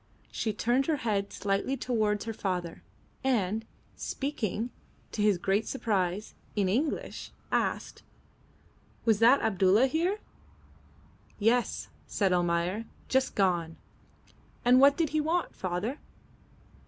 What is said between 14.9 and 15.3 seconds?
did he